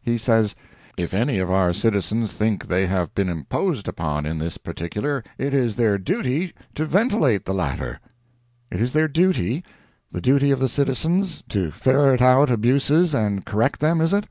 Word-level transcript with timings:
He 0.00 0.16
says, 0.16 0.54
"If 0.96 1.12
any 1.12 1.36
of 1.38 1.50
our 1.50 1.74
citizens 1.74 2.32
think 2.32 2.66
they 2.68 2.86
have 2.86 3.14
been 3.14 3.28
imposed 3.28 3.88
upon 3.88 4.24
in 4.24 4.38
this 4.38 4.56
particular, 4.56 5.22
it 5.36 5.52
is 5.52 5.76
their 5.76 5.98
duty 5.98 6.54
to 6.76 6.86
ventilate 6.86 7.44
the 7.44 7.52
latter." 7.52 8.00
It 8.70 8.80
is 8.80 8.94
their 8.94 9.06
duty—the 9.06 10.20
duty 10.22 10.50
of 10.50 10.60
the 10.60 10.70
citizens—to 10.70 11.72
ferret 11.72 12.22
out 12.22 12.50
abuses 12.50 13.12
and 13.14 13.44
correct 13.44 13.80
them, 13.80 14.00
is 14.00 14.14
it? 14.14 14.24